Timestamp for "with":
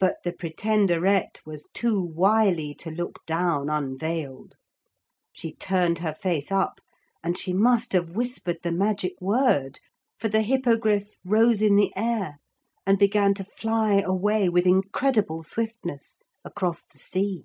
14.48-14.66